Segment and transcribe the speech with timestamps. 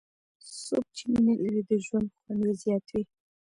[0.65, 3.03] څوک چې مینه لري، د ژوند خوند یې زیات وي.